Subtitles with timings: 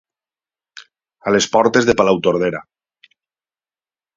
[1.27, 2.63] A les portes de Palautordera.